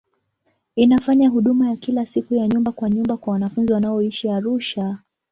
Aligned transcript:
Inafanya 0.75 1.29
huduma 1.29 1.69
ya 1.69 1.75
kila 1.75 2.05
siku 2.05 2.35
ya 2.35 2.47
nyumba 2.47 2.71
kwa 2.71 2.89
nyumba 2.89 3.17
kwa 3.17 3.33
wanafunzi 3.33 3.73
wanaoishi 3.73 4.29
Arusha. 4.29 4.99